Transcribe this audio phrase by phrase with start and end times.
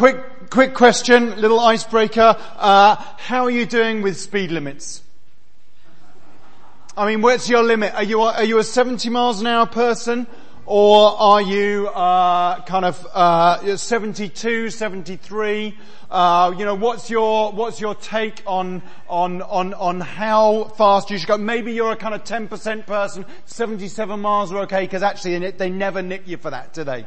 [0.00, 2.34] quick, quick question, little icebreaker.
[2.56, 5.02] Uh, how are you doing with speed limits?
[6.96, 7.92] I mean, what's your limit?
[7.94, 10.26] Are you, are you a 70 miles an hour person?
[10.64, 15.76] Or are you, uh, kind of, uh, 72, 73?
[16.10, 21.18] Uh, you know, what's your, what's your take on, on, on, on how fast you
[21.18, 21.36] should go?
[21.36, 26.00] Maybe you're a kind of 10% person, 77 miles are okay, because actually they never
[26.00, 27.04] nick you for that, do they?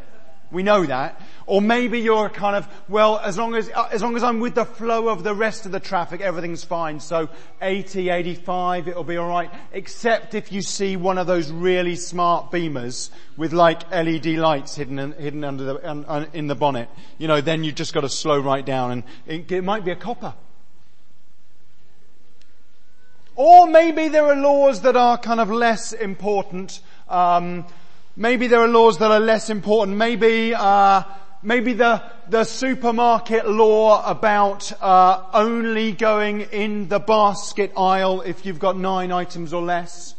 [0.51, 1.19] We know that.
[1.45, 4.55] Or maybe you're kind of, well, as long as, uh, as long as I'm with
[4.55, 6.99] the flow of the rest of the traffic, everything's fine.
[6.99, 7.29] So
[7.61, 9.51] 80, 85, it'll be alright.
[9.71, 14.99] Except if you see one of those really smart beamers with like LED lights hidden,
[14.99, 16.89] in, hidden under the, un, in the bonnet.
[17.17, 19.91] You know, then you've just got to slow right down and it, it might be
[19.91, 20.33] a copper.
[23.35, 27.65] Or maybe there are laws that are kind of less important, um,
[28.15, 29.97] Maybe there are laws that are less important.
[29.97, 31.03] Maybe, uh,
[31.41, 38.59] maybe the, the supermarket law about uh, only going in the basket aisle if you've
[38.59, 40.13] got nine items or less.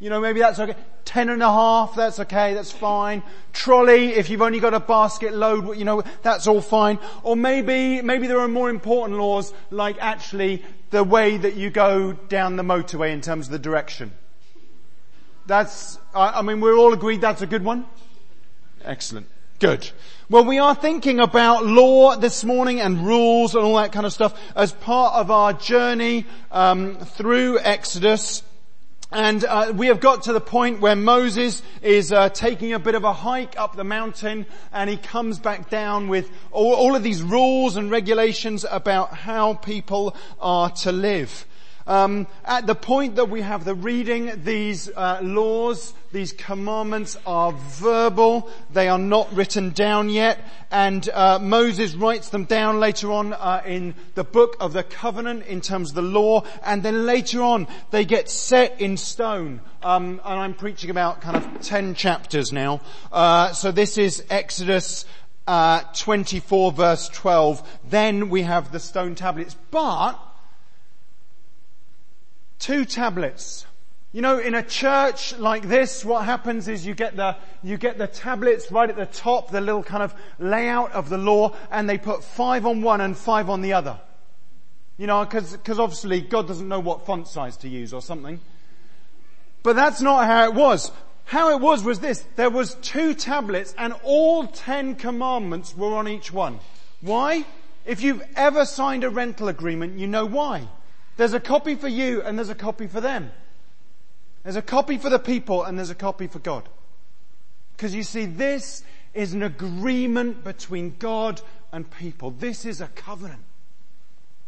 [0.00, 0.74] You know, maybe that's okay.
[1.04, 3.22] Ten and a half, that's okay, that's fine.
[3.52, 6.98] Trolley, if you've only got a basket load, you know, that's all fine.
[7.22, 12.14] Or maybe, maybe there are more important laws like actually the way that you go
[12.14, 14.12] down the motorway in terms of the direction.
[15.46, 17.86] That's, I mean, we're all agreed that's a good one?
[18.82, 19.26] Excellent.
[19.58, 19.90] Good.
[20.30, 24.12] Well, we are thinking about law this morning and rules and all that kind of
[24.12, 28.42] stuff as part of our journey um, through Exodus.
[29.12, 32.94] And uh, we have got to the point where Moses is uh, taking a bit
[32.94, 37.02] of a hike up the mountain, and he comes back down with all, all of
[37.02, 41.46] these rules and regulations about how people are to live.
[41.86, 47.52] Um, at the point that we have the reading, these uh, laws, these commandments are
[47.52, 48.48] verbal.
[48.72, 50.40] They are not written down yet.
[50.70, 55.46] And uh, Moses writes them down later on uh, in the book of the covenant
[55.46, 56.44] in terms of the law.
[56.64, 59.60] And then later on, they get set in stone.
[59.82, 62.80] Um, and I'm preaching about kind of 10 chapters now.
[63.12, 65.04] Uh, so this is Exodus
[65.46, 67.80] uh, 24 verse 12.
[67.90, 69.56] Then we have the stone tablets.
[69.70, 70.18] But
[72.58, 73.66] two tablets.
[74.12, 77.98] You know, in a church like this, what happens is you get the, you get
[77.98, 81.90] the tablets right at the top, the little kind of layout of the law, and
[81.90, 83.98] they put five on one and five on the other.
[84.98, 88.40] You know, cause, cause obviously God doesn't know what font size to use or something.
[89.64, 90.92] But that's not how it was.
[91.24, 92.24] How it was was this.
[92.36, 96.60] There was two tablets and all ten commandments were on each one.
[97.00, 97.44] Why?
[97.84, 100.68] If you've ever signed a rental agreement, you know why.
[101.16, 103.30] There's a copy for you and there's a copy for them.
[104.42, 106.68] There's a copy for the people and there's a copy for God.
[107.76, 108.82] Because you see, this
[109.14, 111.40] is an agreement between God
[111.72, 112.30] and people.
[112.30, 113.42] This is a covenant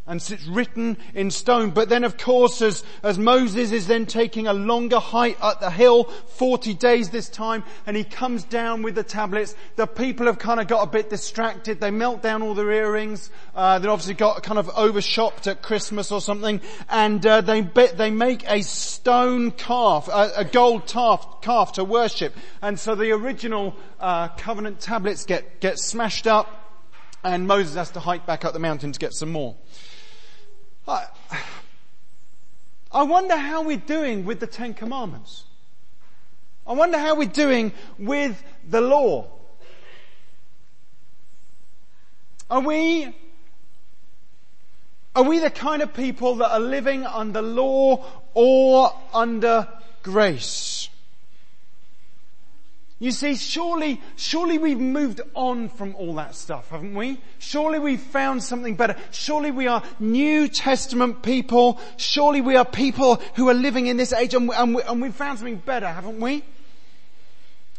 [0.07, 1.71] and it's written in stone.
[1.71, 5.71] But then of course as, as Moses is then taking a longer hike up the
[5.71, 10.39] hill, 40 days this time, and he comes down with the tablets, the people have
[10.39, 11.81] kind of got a bit distracted.
[11.81, 13.31] They melt down all their earrings.
[13.55, 18.11] Uh, they obviously got kind of overshopped at Christmas or something, and uh, they they
[18.11, 22.35] make a stone calf, a, a gold calf, calf to worship.
[22.63, 26.85] And so the original uh, covenant tablets get get smashed up,
[27.25, 29.57] and Moses has to hike back up the mountain to get some more.
[30.89, 31.07] I,
[32.93, 35.45] I wonder how we're doing with the Ten Commandments.
[36.67, 39.27] I wonder how we're doing with the law.
[42.51, 43.15] Are we,
[45.15, 48.05] are we the kind of people that are living under law
[48.35, 49.69] or under
[50.03, 50.89] grace?
[52.99, 57.21] You see, surely, surely we've moved on from all that stuff, haven't we?
[57.39, 58.97] Surely we've found something better.
[59.11, 61.79] Surely we are New Testament people.
[61.99, 65.15] Surely we are people who are living in this age and, and, we, and we've
[65.15, 66.43] found something better, haven't we?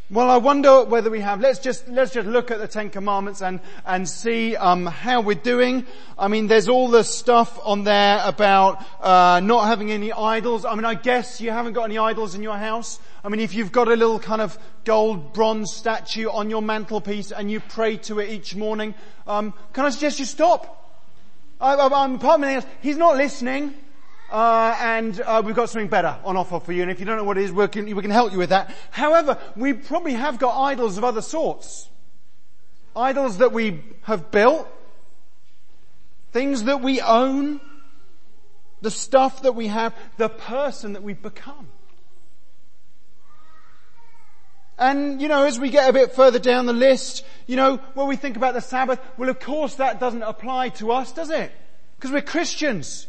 [0.10, 1.42] Well, I wonder whether we have.
[1.42, 5.36] Let's just let's just look at the Ten Commandments and and see um, how we're
[5.36, 5.86] doing.
[6.18, 10.64] I mean, there's all the stuff on there about uh, not having any idols.
[10.64, 13.02] I mean, I guess you haven't got any idols in your house.
[13.22, 17.34] I mean, if you've got a little kind of gold bronze statue on your mantelpiece
[17.34, 18.96] and you pray to it each morning,
[19.28, 20.90] um, can I suggest you stop?
[21.60, 22.72] I, I, I'm part of me.
[22.80, 23.74] He's not listening.
[24.30, 26.82] Uh, and uh, we've got something better on offer for you.
[26.82, 28.50] And if you don't know what it is, we can, we can help you with
[28.50, 28.76] that.
[28.92, 31.90] However, we probably have got idols of other sorts.
[32.96, 34.68] Idols that we have built,
[36.32, 37.62] things that we own,
[38.82, 41.70] the stuff that we have, the person that we've become.
[44.80, 48.08] And, you know, as we get a bit further down the list, you know, when
[48.08, 51.52] we think about the Sabbath, well of course that doesn't apply to us, does it?
[51.96, 53.08] Because we're Christians.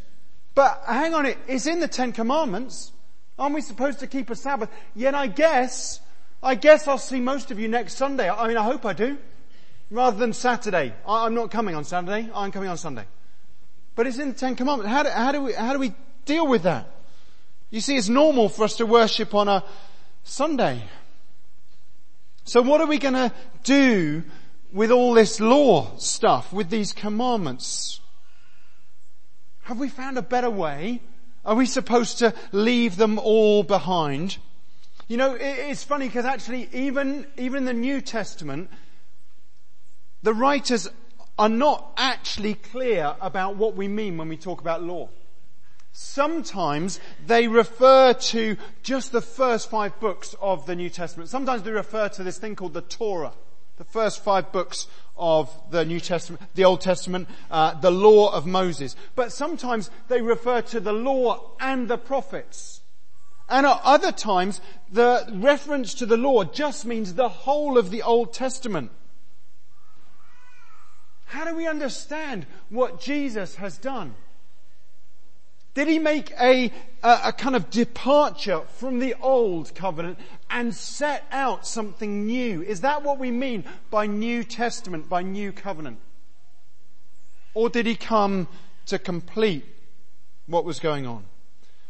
[0.55, 2.93] But hang on, it, it's in the Ten Commandments.
[3.39, 4.69] Aren't we supposed to keep a Sabbath?
[4.95, 6.01] Yet I guess,
[6.43, 8.29] I guess I'll see most of you next Sunday.
[8.29, 9.17] I mean, I hope I do.
[9.91, 10.93] Rather than Saturday.
[11.07, 13.05] I, I'm not coming on Saturday, I'm coming on Sunday.
[13.95, 14.93] But it's in the Ten Commandments.
[14.93, 16.91] How do, how do we, how do we deal with that?
[17.71, 19.65] You see, it's normal for us to worship on a
[20.25, 20.83] Sunday.
[22.45, 24.25] So what are we to do
[24.73, 28.01] with all this law stuff, with these commandments?
[29.69, 31.03] Have we found a better way?
[31.45, 34.39] Are we supposed to leave them all behind?
[35.09, 38.71] You know, it's funny because actually even, even in the New Testament,
[40.23, 40.89] the writers
[41.39, 45.11] are not actually clear about what we mean when we talk about law.
[45.93, 51.29] Sometimes they refer to just the first five books of the New Testament.
[51.29, 53.35] Sometimes they refer to this thing called the Torah,
[53.79, 54.87] the first five books
[55.17, 58.95] of the New Testament, the Old Testament, uh, the law of Moses.
[59.15, 62.83] But sometimes they refer to the law and the prophets.
[63.49, 64.61] And at other times,
[64.93, 68.91] the reference to the law just means the whole of the Old Testament.
[71.27, 74.15] How do we understand what Jesus has done?
[75.75, 76.73] Did he make a,
[77.03, 80.19] a, a, kind of departure from the old covenant
[80.51, 82.63] and set out something new?
[82.63, 85.99] Is that what we mean by New Testament, by New Covenant?
[87.55, 88.49] Or did he come
[88.87, 89.65] to complete
[90.47, 91.25] what was going on?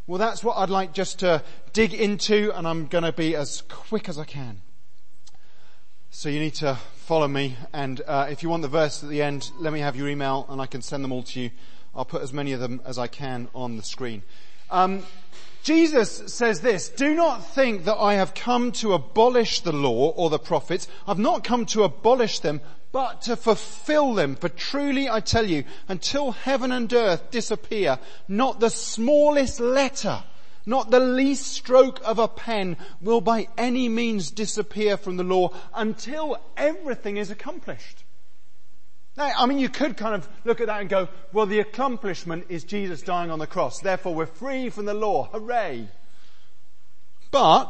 [0.07, 1.43] Well, that's what I'd like just to
[1.73, 4.63] dig into and I'm going to be as quick as I can.
[6.11, 9.23] So you need to follow me and uh, if you want the verse at the
[9.23, 11.51] end, let me have your email and I can send them all to you
[11.95, 14.23] I'll put as many of them as I can on the screen.
[14.71, 15.03] Um,
[15.63, 20.31] Jesus says this, do not think that I have come to abolish the law or
[20.31, 20.89] the prophets.
[21.07, 22.61] I've not come to abolish them,
[22.93, 24.37] but to fulfill them.
[24.37, 27.99] For truly I tell you, until heaven and earth disappear,
[28.29, 30.23] not the smallest letter,
[30.65, 35.51] not the least stroke of a pen will by any means disappear from the law
[35.75, 38.05] until everything is accomplished.
[39.19, 42.47] Now, I mean, you could kind of look at that and go, well, the accomplishment
[42.49, 43.81] is Jesus dying on the cross.
[43.81, 45.29] Therefore, we're free from the law.
[45.33, 45.89] Hooray.
[47.33, 47.69] But,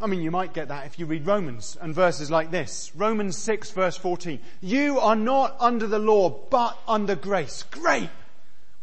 [0.00, 2.90] I mean, you might get that if you read Romans and verses like this.
[2.96, 4.40] Romans 6 verse 14.
[4.60, 7.62] You are not under the law, but under grace.
[7.70, 8.10] Great!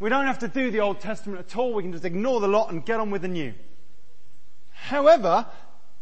[0.00, 1.74] We don't have to do the Old Testament at all.
[1.74, 3.52] We can just ignore the lot and get on with the new.
[4.70, 5.44] However,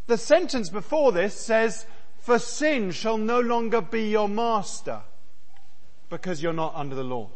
[0.05, 1.85] the sentence before this says,
[2.27, 4.99] for sin shall no longer be your master
[6.09, 7.29] because you're not under the law.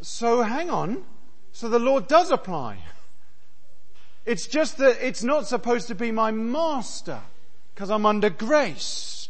[0.00, 1.04] So hang on.
[1.52, 2.78] So the law does apply.
[4.24, 7.20] It's just that it's not supposed to be my master
[7.74, 9.28] because I'm under grace.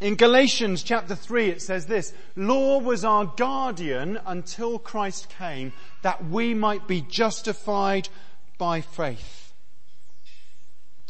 [0.00, 5.72] In Galatians chapter 3 it says this, law was our guardian until Christ came
[6.02, 8.08] that we might be justified
[8.56, 9.43] by faith.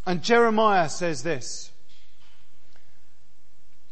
[0.06, 1.72] And Jeremiah says this,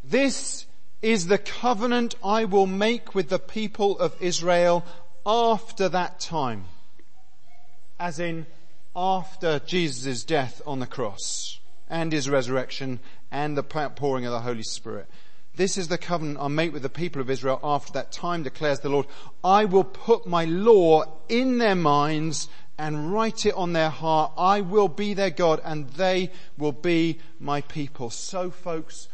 [0.04, 0.66] this
[1.00, 4.84] is the covenant I will make with the people of Israel
[5.24, 6.64] after that time.
[7.98, 8.46] As in,
[8.94, 13.00] after Jesus' death on the cross and his resurrection
[13.30, 15.08] and the pouring of the Holy Spirit.
[15.54, 18.80] This is the covenant I'll make with the people of Israel after that time, declares
[18.80, 19.06] the Lord.
[19.44, 24.32] I will put my law in their minds and write it on their heart.
[24.38, 28.08] I will be their God and they will be my people.
[28.08, 29.08] So folks,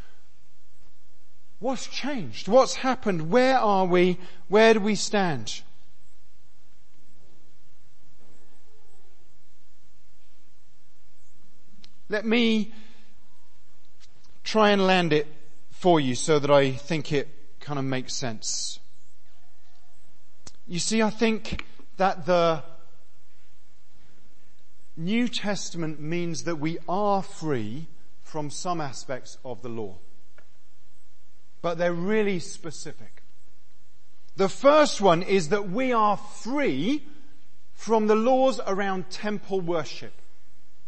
[1.59, 2.47] what's changed?
[2.47, 3.31] What's happened?
[3.31, 4.19] Where are we?
[4.47, 5.63] Where do we stand?
[12.09, 12.73] Let me
[14.45, 15.27] try and land it
[15.79, 17.29] for you so that I think it
[17.61, 18.81] kind of makes sense.
[20.67, 21.65] You see, I think
[21.99, 22.65] that the
[24.97, 27.87] New Testament means that we are free
[28.23, 29.99] from some aspects of the law.
[31.63, 33.23] But they're really specific.
[34.35, 37.07] The first one is that we are free
[37.73, 40.13] from the laws around temple worship.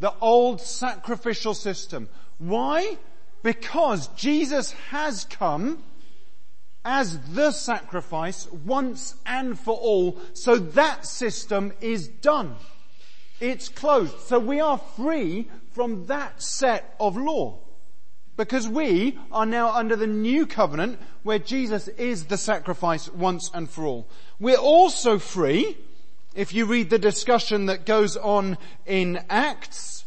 [0.00, 2.08] The old sacrificial system.
[2.38, 2.98] Why?
[3.42, 5.82] Because Jesus has come
[6.84, 12.56] as the sacrifice once and for all, so that system is done.
[13.40, 14.18] It's closed.
[14.20, 17.58] So we are free from that set of law.
[18.36, 23.68] Because we are now under the new covenant where Jesus is the sacrifice once and
[23.68, 24.08] for all.
[24.38, 25.76] We're also free
[26.34, 28.56] If you read the discussion that goes on
[28.86, 29.99] in Acts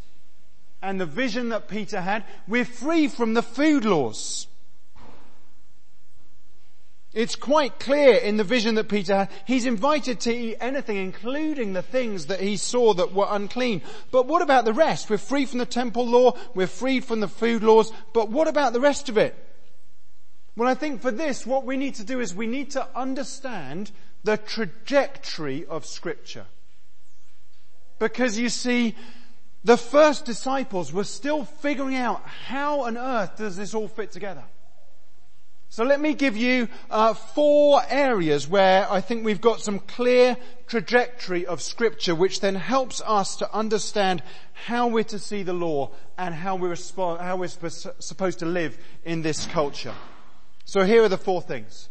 [0.83, 4.47] and the vision that Peter had, we're free from the food laws.
[7.13, 9.29] It's quite clear in the vision that Peter had.
[9.45, 13.81] He's invited to eat anything, including the things that he saw that were unclean.
[14.11, 15.09] But what about the rest?
[15.09, 18.73] We're free from the temple law, we're free from the food laws, but what about
[18.73, 19.35] the rest of it?
[20.57, 23.91] Well, I think for this, what we need to do is we need to understand
[24.23, 26.45] the trajectory of scripture.
[27.99, 28.95] Because you see,
[29.63, 34.43] the first disciples were still figuring out how on earth does this all fit together.
[35.69, 40.37] So let me give you uh, four areas where I think we've got some clear
[40.67, 44.21] trajectory of scripture which then helps us to understand
[44.53, 48.77] how we're to see the law and how we're, resp- how we're supposed to live
[49.03, 49.95] in this culture.
[50.63, 51.89] So here are the four things.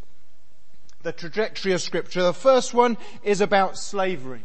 [1.02, 2.22] The trajectory of scripture.
[2.22, 4.44] The first one is about slavery.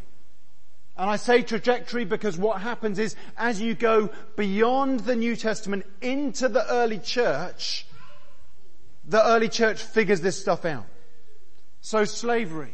[0.98, 5.86] And I say trajectory because what happens is as you go beyond the New Testament
[6.01, 7.86] into the early church,
[9.06, 10.86] the early church figures this stuff out.
[11.82, 12.74] So slavery.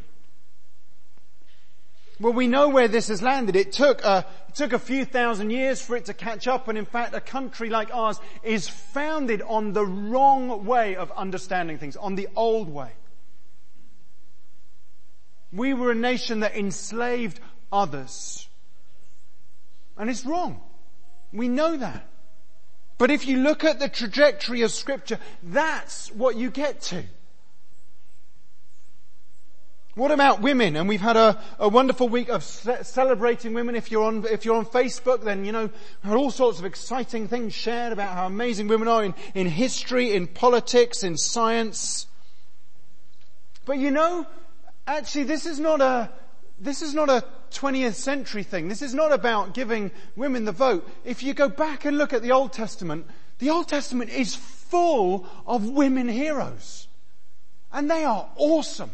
[2.20, 3.56] Well, we know where this has landed.
[3.58, 6.78] It took a, it took a few thousand years for it to catch up, and
[6.78, 11.98] in fact, a country like ours is founded on the wrong way of understanding things,
[11.98, 12.92] on the old way.
[15.52, 17.40] We were a nation that enslaved
[17.74, 18.48] others.
[19.98, 20.62] And it's wrong.
[21.34, 22.08] We know that.
[22.98, 27.04] But if you look at the trajectory of scripture, that's what you get to.
[29.96, 30.76] What about women?
[30.76, 33.76] And we've had a, a wonderful week of ce- celebrating women.
[33.76, 35.70] If you're on, if you're on Facebook, then, you know,
[36.08, 40.26] all sorts of exciting things shared about how amazing women are in, in history, in
[40.26, 42.08] politics, in science.
[43.66, 44.26] But you know,
[44.88, 46.12] actually this is not a,
[46.60, 48.68] this is not a 20th century thing.
[48.68, 50.90] This is not about giving women the vote.
[51.06, 53.08] If you go back and look at the Old Testament,
[53.40, 56.88] the Old Testament is full of women heroes.
[57.72, 58.92] And they are awesome.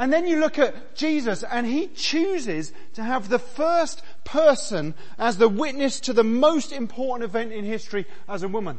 [0.00, 5.36] And then you look at Jesus and he chooses to have the first person as
[5.36, 8.78] the witness to the most important event in history as a woman.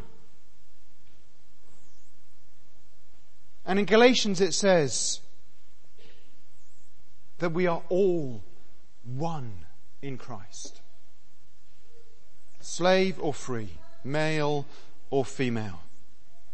[3.65, 5.19] And in Galatians it says,
[7.41, 8.43] that we are all
[9.03, 9.65] one
[10.03, 10.79] in Christ.
[12.59, 13.71] Slave or free,
[14.03, 14.67] male
[15.09, 15.81] or female,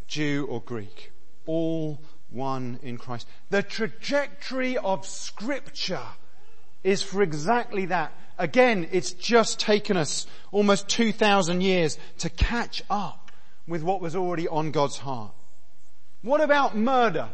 [0.08, 1.12] Jew or Greek,
[1.46, 3.28] all one in Christ.
[3.50, 6.08] The trajectory of scripture
[6.86, 8.14] is for exactly that.
[8.38, 13.30] Again, it's just taken us almost 2,000 years to catch up
[13.68, 15.34] with what was already on God's heart.
[16.22, 17.28] What about murder?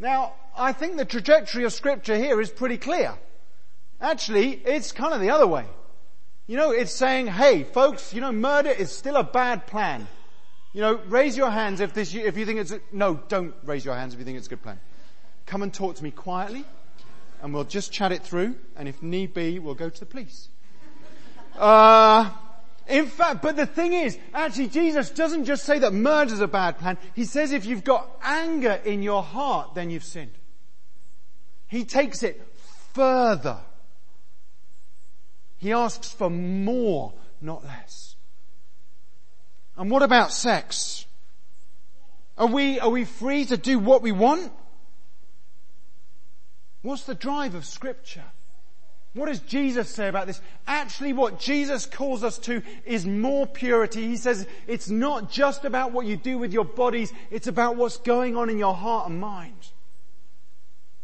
[0.00, 3.14] Now, I think the trajectory of scripture here is pretty clear.
[4.00, 5.66] Actually, it's kind of the other way.
[6.46, 10.08] You know, it's saying, hey, folks, you know, murder is still a bad plan.
[10.72, 13.84] You know, raise your hands if this, if you think it's, a, no, don't raise
[13.84, 14.80] your hands if you think it's a good plan.
[15.44, 16.64] Come and talk to me quietly
[17.42, 20.48] and we'll just chat it through and if need be, we'll go to the police.
[21.58, 22.30] Uh,
[22.90, 26.78] in fact, but the thing is, actually Jesus doesn't just say that murder's a bad
[26.78, 26.98] plan.
[27.14, 30.32] He says if you've got anger in your heart, then you've sinned.
[31.68, 32.40] He takes it
[32.92, 33.58] further.
[35.58, 38.16] He asks for more, not less.
[39.76, 41.06] And what about sex?
[42.36, 44.50] Are we, are we free to do what we want?
[46.82, 48.24] What's the drive of scripture?
[49.12, 50.40] What does Jesus say about this?
[50.66, 54.06] Actually what Jesus calls us to is more purity.
[54.06, 57.96] He says it's not just about what you do with your bodies, it's about what's
[57.96, 59.68] going on in your heart and mind.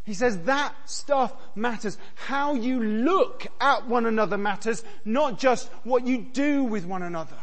[0.04, 1.98] He says that stuff matters.
[2.14, 7.36] How you look at one another matters, not just what you do with one another.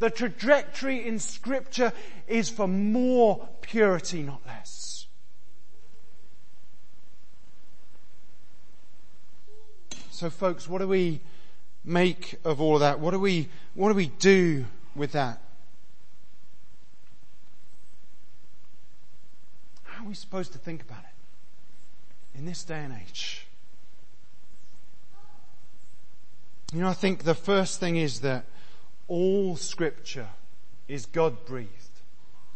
[0.00, 1.92] The trajectory in scripture
[2.26, 5.06] is for more purity, not less.
[10.16, 11.20] So folks, what do we
[11.84, 13.00] make of all of that?
[13.00, 15.42] What do we, what do we do with that?
[19.82, 23.46] How are we supposed to think about it in this day and age?
[26.72, 28.46] You know, I think the first thing is that
[29.08, 30.28] all scripture
[30.88, 32.00] is God breathed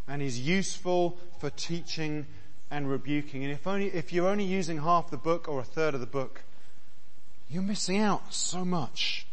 [0.08, 2.26] and is useful for teaching
[2.70, 3.44] and rebuking.
[3.44, 6.06] And if only, if you're only using half the book or a third of the
[6.06, 6.44] book,
[7.50, 9.26] you're missing out so much.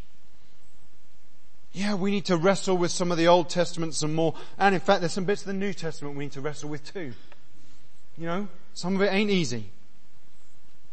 [1.71, 4.33] Yeah, we need to wrestle with some of the Old Testament some more.
[4.57, 6.91] And in fact, there's some bits of the New Testament we need to wrestle with
[6.91, 7.13] too.
[8.17, 9.69] You know, some of it ain't easy.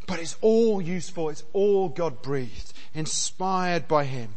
[0.06, 1.30] But it's all useful.
[1.30, 4.34] It's all God breathed, inspired by Him.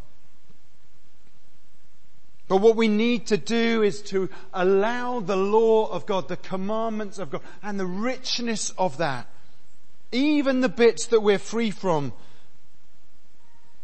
[2.48, 7.20] But what we need to do is to allow the law of God, the commandments
[7.20, 9.28] of God, and the richness of that,
[10.14, 12.14] even the bits that we're free from,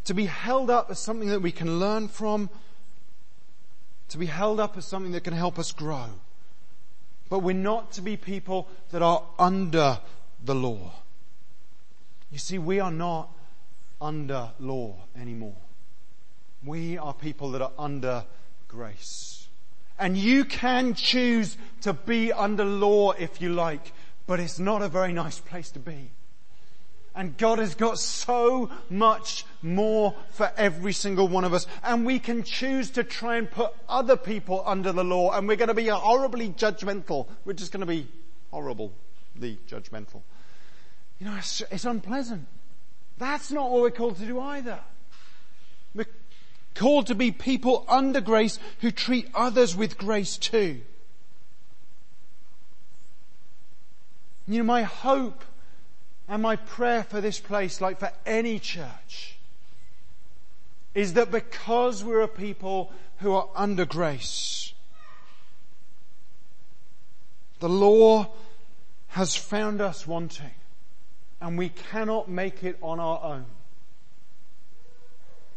[0.04, 2.50] to be held up as something that we can learn from,
[4.08, 6.06] to be held up as something that can help us grow.
[7.28, 9.98] But we're not to be people that are under
[10.44, 10.92] the law.
[12.30, 13.30] You see, we are not
[14.00, 15.56] under law anymore.
[16.64, 18.24] We are people that are under
[18.68, 19.48] grace.
[19.98, 23.92] And you can choose to be under law if you like,
[24.26, 26.10] but it's not a very nice place to be.
[27.16, 31.66] And God has got so much more for every single one of us.
[31.84, 35.56] And we can choose to try and put other people under the law and we're
[35.56, 37.28] going to be horribly judgmental.
[37.44, 38.08] We're just going to be
[38.50, 38.90] horribly
[39.68, 40.22] judgmental.
[41.20, 42.48] You know, it's, it's unpleasant.
[43.18, 44.80] That's not what we're called to do either.
[45.94, 46.06] We're
[46.74, 50.80] called to be people under grace who treat others with grace too.
[54.48, 55.44] You know, my hope
[56.28, 59.36] and my prayer for this place, like for any church,
[60.94, 64.72] is that because we're a people who are under grace,
[67.60, 68.30] the law
[69.08, 70.50] has found us wanting
[71.40, 73.44] and we cannot make it on our own.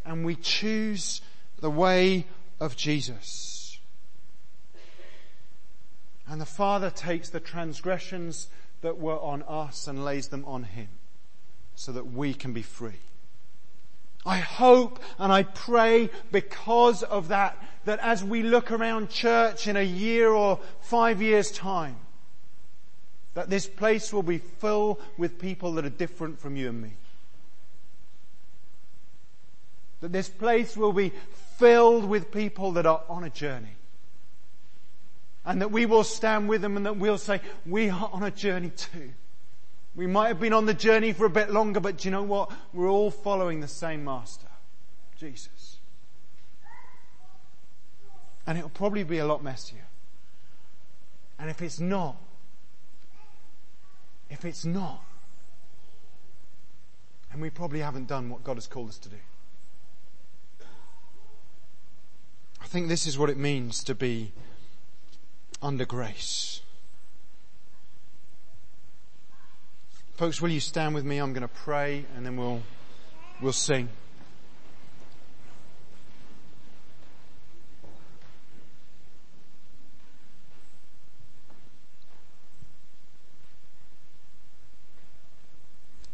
[0.06, 1.22] And we choose
[1.60, 2.26] the way
[2.60, 3.80] of Jesus.
[6.28, 8.50] And the Father takes the transgressions
[8.82, 10.90] that were on us and lays them on Him
[11.76, 13.00] so that we can be free.
[14.26, 19.78] I hope and I pray because of that, that as we look around church in
[19.78, 21.96] a year or five years time,
[23.36, 26.94] that this place will be full with people that are different from you and me.
[30.02, 31.14] That this place will be
[31.58, 33.76] filled with people that are on a journey.
[35.48, 38.30] And that we will stand with them and that we'll say, we are on a
[38.30, 39.12] journey too.
[39.96, 42.22] We might have been on the journey for a bit longer, but do you know
[42.22, 42.52] what?
[42.74, 44.50] We're all following the same master,
[45.18, 45.78] Jesus.
[48.46, 49.88] And it'll probably be a lot messier.
[51.40, 52.18] And if it's not,
[54.30, 55.02] if it's not,
[57.32, 59.16] and we probably haven't done what God has called us to do.
[62.62, 64.34] I think this is what it means to be
[65.62, 66.62] under grace.
[70.16, 71.20] Folks, will you stand with me?
[71.20, 72.62] I'm going to pray and then we'll,
[73.42, 73.90] we'll sing.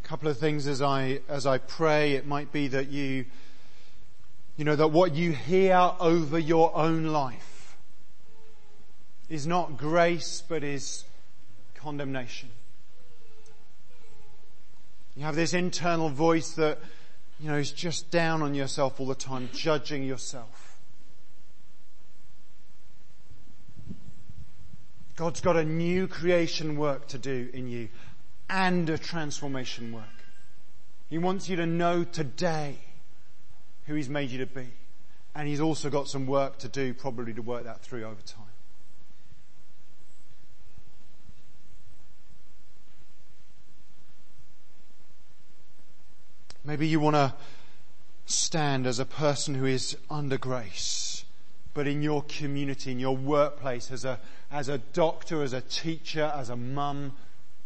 [0.04, 2.14] couple of things as I, as I pray.
[2.14, 3.26] It might be that you,
[4.58, 7.53] you know, that what you hear over your own life
[9.34, 11.06] is not grace, but is
[11.76, 12.50] condemnation.
[15.16, 16.80] You have this internal voice that,
[17.40, 20.78] you know, is just down on yourself all the time, judging yourself.
[25.16, 27.90] God's got a new creation work to do in you
[28.50, 30.04] and a transformation work.
[31.10, 32.78] He wants you to know today
[33.86, 34.68] who He's made you to be.
[35.36, 38.43] And He's also got some work to do, probably to work that through over time.
[46.66, 47.34] Maybe you want to
[48.26, 51.26] stand as a person who is under grace,
[51.74, 54.20] but in your community, in your workplace, as a,
[54.52, 57.14] as a doctor, as a teacher, as a mum,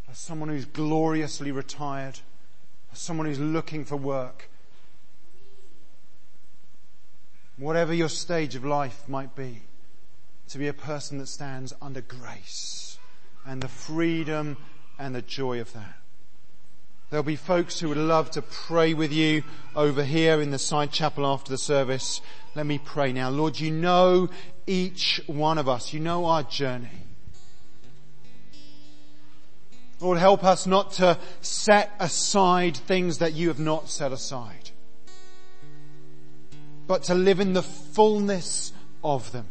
[0.09, 2.19] as someone who's gloriously retired,
[2.91, 4.49] as someone who's looking for work.
[7.57, 9.61] Whatever your stage of life might be,
[10.49, 12.97] to be a person that stands under grace
[13.45, 14.57] and the freedom
[14.97, 15.97] and the joy of that.
[17.09, 19.43] There'll be folks who would love to pray with you
[19.77, 22.19] over here in the side chapel after the service.
[22.53, 23.29] Let me pray now.
[23.29, 24.29] Lord, you know
[24.65, 25.93] each one of us.
[25.93, 26.89] You know our journey.
[30.01, 34.71] Lord, help us not to set aside things that you have not set aside,
[36.87, 39.47] but to live in the fullness of them.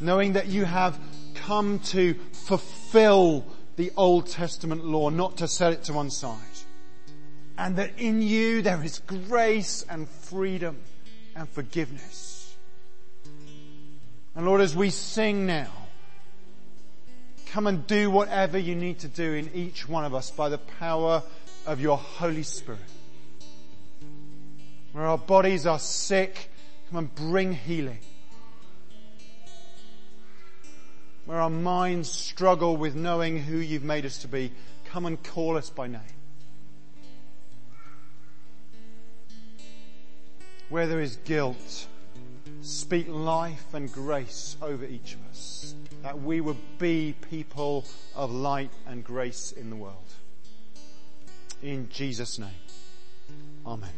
[0.00, 0.98] Knowing that you have
[1.34, 6.38] come to fulfill the Old Testament law, not to set it to one side.
[7.58, 10.78] And that in you there is grace and freedom
[11.36, 12.56] and forgiveness.
[14.34, 15.70] And Lord, as we sing now,
[17.50, 20.58] Come and do whatever you need to do in each one of us by the
[20.58, 21.20] power
[21.66, 22.78] of your Holy Spirit.
[24.92, 26.48] Where our bodies are sick,
[26.88, 27.98] come and bring healing.
[31.30, 34.50] Where our minds struggle with knowing who you've made us to be,
[34.84, 36.00] come and call us by name.
[40.70, 41.86] Where there is guilt,
[42.62, 47.84] speak life and grace over each of us, that we would be people
[48.16, 50.10] of light and grace in the world.
[51.62, 52.50] In Jesus' name.
[53.64, 53.90] Amen.